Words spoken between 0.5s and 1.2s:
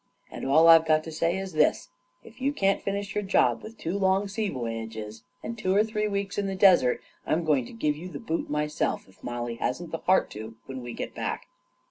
I've got to